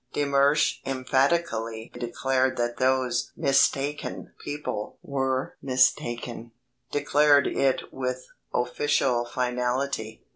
De 0.13 0.25
Mersch 0.25 0.79
emphatically 0.83 1.91
declared 1.93 2.57
that 2.57 2.77
those 2.77 3.31
mistaken 3.37 4.33
people 4.43 4.97
were 5.03 5.55
mistaken, 5.61 6.51
declared 6.91 7.45
it 7.45 7.83
with 7.93 8.25
official 8.51 9.25
finality. 9.25 10.25